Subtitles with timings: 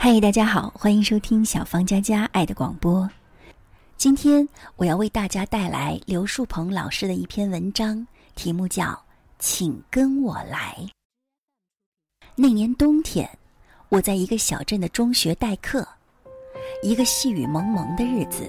[0.00, 3.06] 嗨，大家好，欢迎收听小芳佳佳爱的广播。
[3.96, 8.06] 今天我要为大家带来刘树鹏老师的一篇文章，
[8.36, 8.84] 题目叫
[9.40, 10.76] 《请跟我来》。
[12.36, 13.28] 那年冬天，
[13.88, 15.86] 我在一个小镇的中学代课，
[16.80, 18.48] 一个细雨蒙蒙的日子，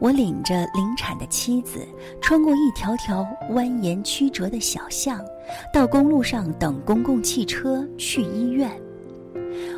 [0.00, 1.86] 我领着临产的妻子，
[2.20, 3.22] 穿过一条条
[3.52, 5.24] 蜿蜒曲折的小巷，
[5.72, 8.68] 到公路上等公共汽车去医院。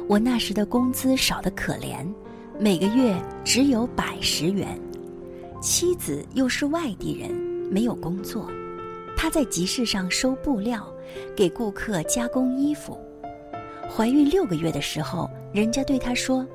[0.09, 2.06] 我那时的工资少得可怜，
[2.59, 4.79] 每个月只有百十元。
[5.60, 7.30] 妻子又是外地人，
[7.70, 8.51] 没有工作，
[9.16, 10.87] 她在集市上收布料，
[11.37, 12.98] 给顾客加工衣服。
[13.88, 16.46] 怀孕六个月的时候，人家对她说：“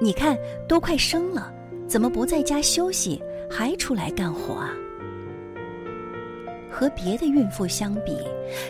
[0.00, 1.52] 你看，都快生了，
[1.88, 4.70] 怎么不在家休息，还出来干活啊？”
[6.70, 8.18] 和别的孕妇相比，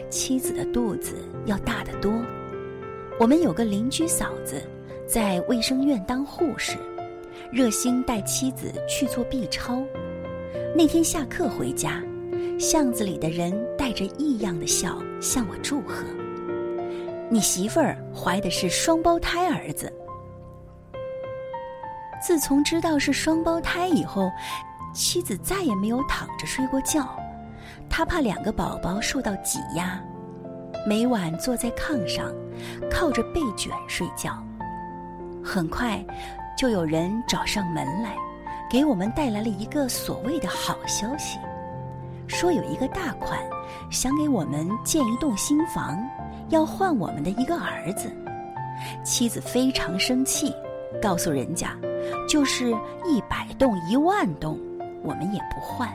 [0.09, 2.13] 妻子的肚子要大得多。
[3.19, 4.63] 我们有个邻居嫂子，
[5.07, 6.77] 在卫生院当护士，
[7.51, 9.83] 热心带妻子去做 B 超。
[10.77, 12.03] 那天下课回家，
[12.61, 16.05] 巷子里的人带着异样的笑向我祝贺
[17.31, 19.91] ：“你媳妇儿怀的是双胞胎儿子。”
[22.23, 24.31] 自从知道是双胞胎以后，
[24.93, 27.19] 妻子再也没有躺着睡过觉，
[27.89, 29.99] 她怕两个宝宝受到挤压。
[30.87, 32.31] 每晚坐在炕上，
[32.91, 34.33] 靠着被卷睡觉。
[35.45, 36.05] 很快，
[36.57, 38.17] 就有人找上门来，
[38.69, 41.39] 给我们带来了一个所谓的好消息，
[42.27, 43.39] 说有一个大款
[43.91, 45.99] 想给我们建一栋新房，
[46.49, 48.11] 要换我们的一个儿子。
[49.03, 50.53] 妻子非常生气，
[51.01, 51.77] 告诉人家，
[52.29, 52.71] 就是
[53.05, 54.59] 一百栋、一万栋，
[55.03, 55.89] 我们也不换。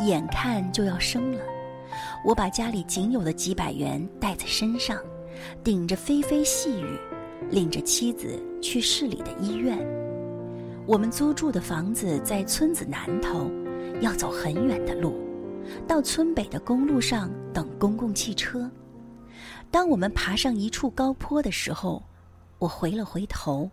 [0.00, 1.44] 眼看就要生了。
[2.24, 4.98] 我把家里仅有的几百元带在身上，
[5.62, 6.98] 顶着霏霏细雨，
[7.50, 9.78] 领着妻子去市里的医院。
[10.86, 13.50] 我们租住的房子在村子南头，
[14.00, 15.14] 要走很远的路，
[15.86, 18.70] 到村北的公路上等公共汽车。
[19.70, 22.02] 当我们爬上一处高坡的时候，
[22.58, 23.70] 我回了回头，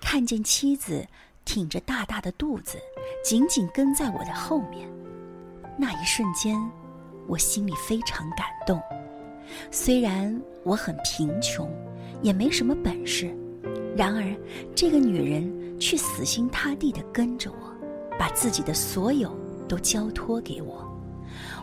[0.00, 1.06] 看见妻子
[1.44, 2.78] 挺着大大的肚子，
[3.24, 4.88] 紧紧跟在我的后面。
[5.78, 6.60] 那一瞬间。
[7.30, 8.82] 我心里非常感动，
[9.70, 11.70] 虽然我很贫穷，
[12.22, 13.32] 也没什么本事，
[13.96, 14.34] 然而
[14.74, 17.72] 这个女人却死心塌地地跟着我，
[18.18, 19.30] 把自己的所有
[19.68, 20.84] 都交托给我。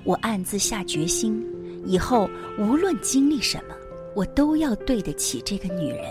[0.06, 1.46] 我暗自下决心，
[1.86, 3.76] 以后无论经历什么，
[4.16, 6.06] 我都要对得起这个女人，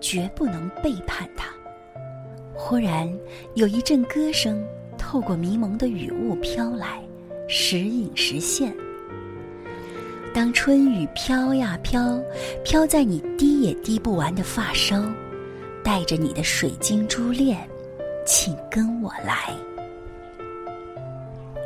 [0.00, 1.50] 绝不能背叛她。
[2.54, 3.06] 忽然
[3.56, 6.98] 有一阵歌声透过迷蒙的雨雾飘来，
[7.46, 8.74] 时隐时现。
[10.36, 12.20] 当春雨飘呀飘，
[12.62, 15.02] 飘在你滴也滴不完的发梢，
[15.82, 17.66] 带着你的水晶珠链，
[18.26, 19.50] 请跟我来。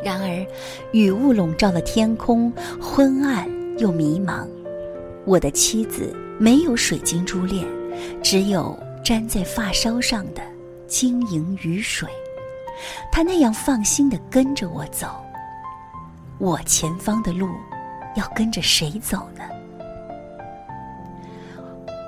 [0.04, 0.46] 然而，
[0.92, 4.46] 雨雾笼罩的天空昏暗又迷茫，
[5.24, 7.66] 我的妻子没有水晶珠链，
[8.22, 10.40] 只有粘在发梢上的
[10.86, 12.08] 晶莹雨水。
[13.10, 15.08] 她那样放心的跟着我走，
[16.38, 17.48] 我前方的路。
[18.16, 19.42] 要跟着谁走呢？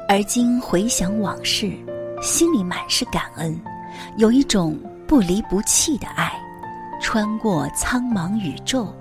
[0.08, 1.72] 而今回想往事，
[2.20, 3.58] 心里满是感恩，
[4.16, 6.32] 有一种不离不弃的爱，
[7.00, 8.92] 穿过苍茫宇宙，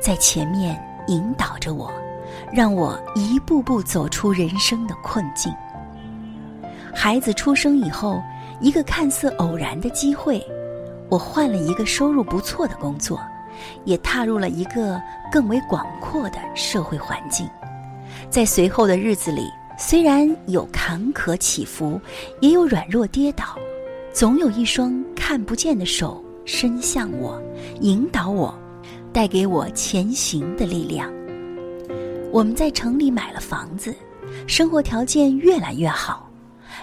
[0.00, 1.92] 在前面引导着我，
[2.52, 5.52] 让我一步步走出人生的困境。
[6.94, 8.22] 孩子出生以后，
[8.60, 10.40] 一个看似偶然的机会，
[11.08, 13.18] 我换了一个收入不错的工作。
[13.84, 17.48] 也踏入了一个更为广阔的社会环境，
[18.30, 19.48] 在随后的日子里，
[19.78, 22.00] 虽然有坎坷起伏，
[22.40, 23.56] 也有软弱跌倒，
[24.12, 27.40] 总有一双看不见的手伸向我，
[27.80, 28.54] 引导我，
[29.12, 31.10] 带给我前行的力量。
[32.32, 33.94] 我们在城里买了房子，
[34.46, 36.30] 生活条件越来越好，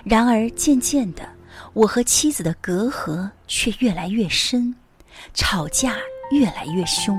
[0.04, 1.24] 然而渐渐的，
[1.74, 4.74] 我和妻子的隔阂却越来越深，
[5.34, 5.96] 吵架。
[6.32, 7.18] 越来越凶，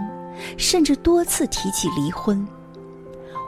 [0.57, 2.47] 甚至多次提起离婚。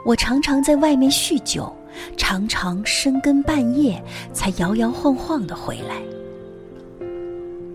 [0.05, 1.73] 我常常在外面酗酒，
[2.17, 6.01] 常常深更半夜才摇摇晃晃的回来。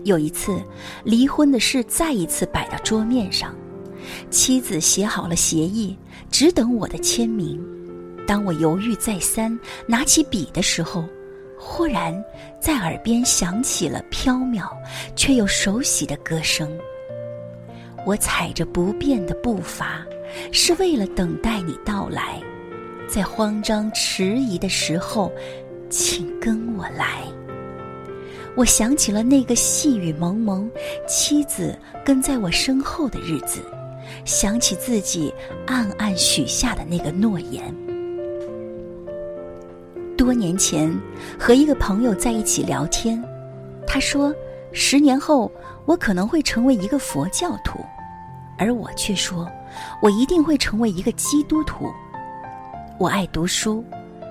[0.03, 0.61] 有一次，
[1.03, 3.53] 离婚的事再一次摆到桌面上，
[4.29, 5.97] 妻子写好了协议，
[6.31, 7.59] 只等我的签名。
[8.27, 11.03] 当我犹豫再三，拿起笔的时候，
[11.57, 12.13] 忽然
[12.61, 14.69] 在耳边响起了飘渺
[15.15, 16.69] 却又熟悉的歌声。
[18.05, 20.05] 我踩着不变的步伐，
[20.51, 22.41] 是为了等待你到来，
[23.07, 25.31] 在慌张迟疑的时候，
[25.89, 27.23] 请跟我来。
[28.55, 30.69] 我想起了那个细雨蒙蒙、
[31.07, 33.61] 妻子跟在我身后的日子，
[34.25, 35.33] 想起自己
[35.67, 37.73] 暗暗许下的那个诺言。
[40.17, 40.93] 多年前
[41.39, 43.23] 和一个朋友在一起聊天，
[43.87, 44.33] 他说
[44.71, 45.51] ：“十年后
[45.85, 47.79] 我可能会成为一个佛教徒。”
[48.57, 49.49] 而我却说
[50.03, 51.91] ：“我一定会成为一个基督徒。”
[52.99, 53.83] 我爱读书。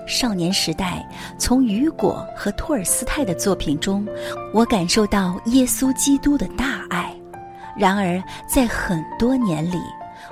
[0.06, 1.06] 少年时代，
[1.36, 4.06] 从雨果和托尔斯泰的作品中，
[4.54, 7.14] 我感受到耶稣基督的大爱。
[7.76, 9.78] 然而，在很多年里，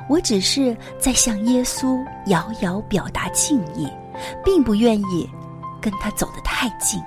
[0.09, 3.87] 我只是在向耶稣遥遥表达敬意，
[4.43, 5.29] 并不愿意
[5.79, 6.99] 跟他走得太近。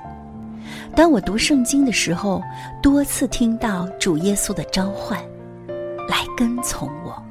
[0.95, 2.41] 当我读圣经的时候，
[2.81, 5.18] 多次听到主耶稣的召唤，
[6.07, 7.24] 来跟从我。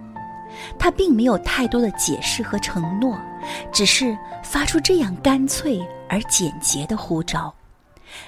[0.79, 3.17] 他并没有太多的解释和承诺，
[3.71, 7.55] 只是发出这样干脆而简洁的呼召。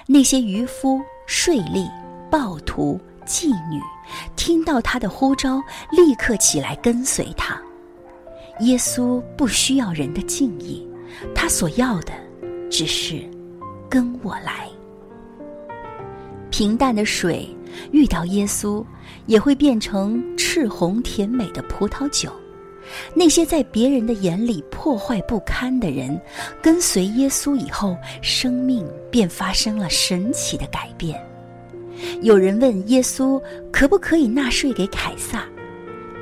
[0.05, 1.89] 那些渔夫、税吏、
[2.29, 3.81] 暴徒、妓女，
[4.35, 5.61] 听到他的呼召，
[5.91, 7.59] 立刻起来跟随他。
[8.59, 10.87] 耶稣不需要人的敬意，
[11.33, 12.13] 他所要的
[12.69, 13.27] 只是
[13.89, 14.69] 跟我来。
[16.61, 17.49] 平淡的水
[17.91, 18.85] 遇到耶稣，
[19.25, 22.31] 也会变成赤红甜美的葡萄酒。
[23.15, 26.21] 那些在别人的眼里破坏不堪的人，
[26.61, 31.19] 跟随耶稣以后，生命便发生了神奇的改变。
[32.21, 33.41] 有人问耶稣
[33.71, 35.43] 可不可以纳税给凯撒，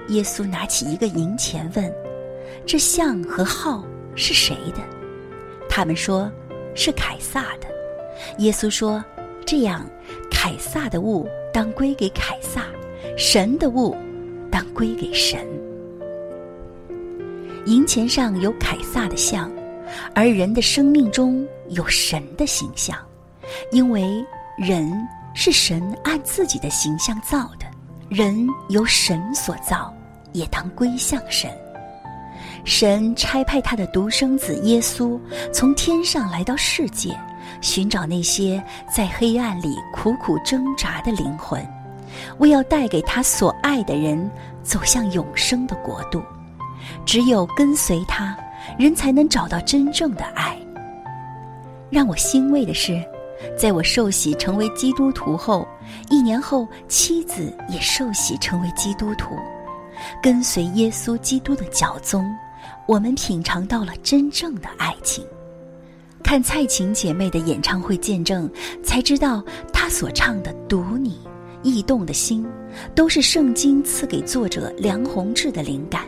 [0.08, 1.94] 耶稣拿起一个银钱问
[2.66, 3.84] ：“这像和号
[4.16, 4.80] 是谁的？”
[5.68, 6.32] 他们说
[6.76, 7.68] ：“是凯撒的。”
[8.40, 9.04] 耶稣说
[9.46, 9.86] ：“这样，
[10.42, 12.64] 凯撒的物当归给凯撒，
[13.18, 13.94] 神的物
[14.50, 15.46] 当归给神。”
[17.68, 19.52] 银钱上有凯撒的像，
[20.16, 22.98] 而人的生命中有神的形象，
[23.74, 24.26] 因为
[24.58, 24.90] 人
[25.36, 27.66] 是神按自己的形象造的，
[28.08, 29.94] 人由神所造，
[30.32, 31.52] 也当归向神。
[32.64, 35.20] 神差派他的独生子耶稣
[35.52, 37.10] 从天上来到世界，
[37.62, 38.64] 寻找那些
[38.94, 41.66] 在黑暗里苦苦挣扎的灵魂，
[42.38, 44.30] 为要带给他所爱的人
[44.64, 46.22] 走向永生的国度。
[47.06, 48.36] 只有跟随他，
[48.78, 50.58] 人才能找到真正的爱。
[51.90, 53.04] 让我欣慰的是，
[53.58, 55.68] 在我受洗成为基督徒后，
[56.10, 59.36] 一年后妻子也受洗成为基督徒，
[60.22, 62.26] 跟随耶稣基督的脚踪，
[62.86, 65.26] 我们品尝到了真正的爱情。
[66.30, 68.48] 看蔡琴姐妹的演唱会见证，
[68.84, 69.44] 才知道
[69.74, 71.10] 她所唱的《读你》
[71.64, 72.46] 《异动的心》，
[72.94, 76.06] 都是圣经赐给作者梁鸿志的灵感。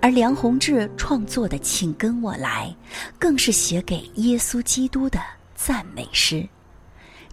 [0.00, 2.72] 而梁鸿志创作的《请跟我来》，
[3.18, 5.18] 更是写给耶稣基督的
[5.56, 6.48] 赞美诗。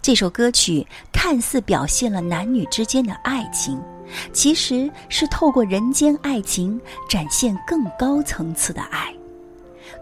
[0.02, 3.80] 这首歌曲看似表现了男女之间的爱情，
[4.32, 9.14] 其实是透过人间爱情展现更高层次的爱。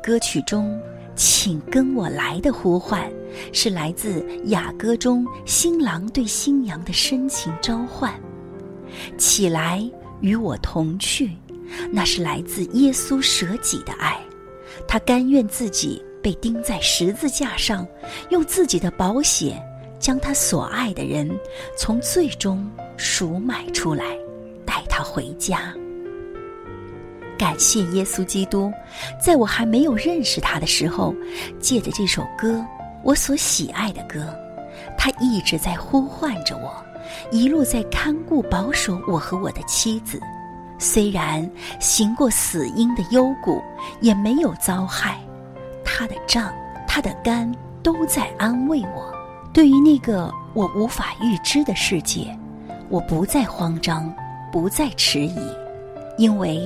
[0.02, 0.80] 歌曲中
[1.16, 3.10] “请跟我来”的呼唤，
[3.52, 8.12] 是来自雅歌中新郎对新娘的深情召唤
[9.18, 9.82] ：“起来，
[10.20, 11.30] 与我同去。”
[11.92, 14.18] 那是来自耶稣舍己的爱，
[14.86, 17.86] 他甘愿自己被钉在十字架上，
[18.30, 19.62] 用自己的宝血
[20.00, 21.30] 将他所爱的人
[21.76, 22.66] 从最终
[22.96, 24.16] 赎买出来，
[24.64, 25.74] 带他回家。
[27.38, 28.72] 感谢耶稣基督，
[29.20, 31.14] 在我还没有认识他的时候，
[31.60, 32.64] 借着这首歌，
[33.04, 34.36] 我所喜爱的歌，
[34.96, 36.74] 他一直在呼唤着我，
[37.30, 40.20] 一路在看顾保守我和我的妻子。
[40.80, 41.48] 虽然
[41.80, 43.62] 行过死荫的幽谷，
[44.00, 45.18] 也没有遭害，
[45.84, 46.52] 他的杖、
[46.86, 47.52] 他的肝
[47.82, 49.12] 都在安慰我。
[49.52, 52.36] 对于那个我无法预知的世界，
[52.88, 54.12] 我不再慌张，
[54.52, 55.38] 不再迟疑，
[56.18, 56.60] 因为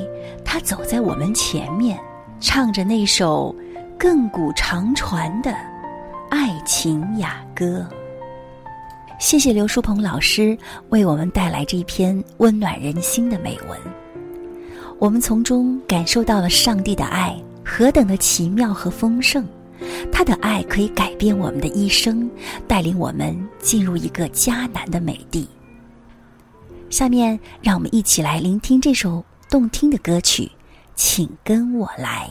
[0.45, 1.99] 他走在我们前面，
[2.41, 3.55] 唱着那首
[3.99, 5.55] 亘古长传的
[6.31, 7.87] 爱情雅歌。
[9.21, 13.79] 谢谢刘淑鹏老师为我们带来这一篇温暖人心的美文。
[14.99, 19.45] 我们从中感受到了上帝的爱何等的奇妙和丰盛，
[20.11, 22.29] 他的爱可以改变我们的一生，
[22.67, 25.47] 带领我们进入一个迦南的美地。
[26.89, 30.51] 下面，让我们一起来聆听这首动听的歌曲，
[30.95, 32.31] 请跟我来。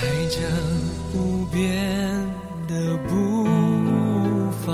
[0.00, 0.40] 踩着
[1.12, 1.62] 不变
[2.66, 3.44] 的步
[4.64, 4.72] 伐，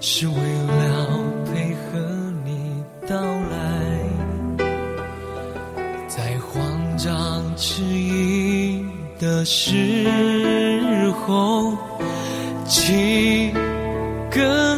[0.00, 1.06] 是为了
[1.46, 2.00] 配合
[2.44, 3.54] 你到来。
[6.08, 8.84] 在慌张迟疑
[9.20, 11.78] 的时候，
[12.66, 13.54] 请
[14.28, 14.69] 跟。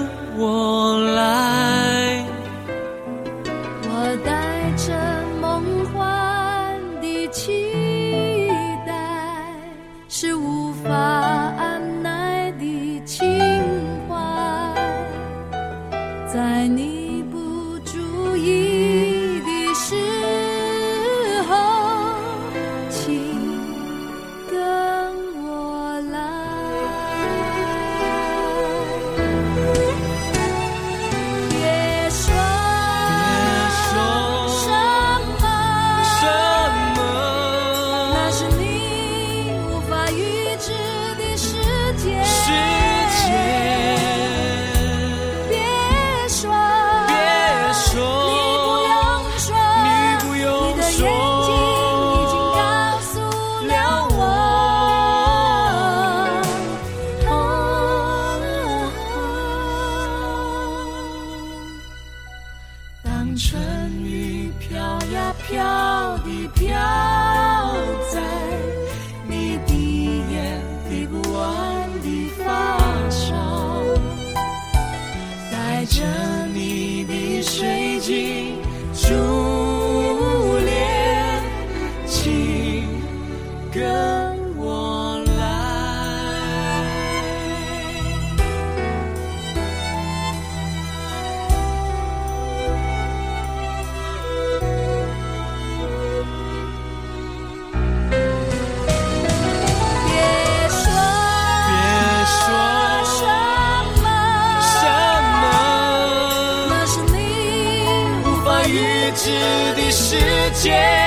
[109.93, 110.17] 世
[110.55, 111.02] 界。